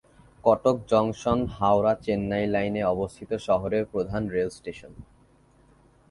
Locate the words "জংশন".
0.87-1.39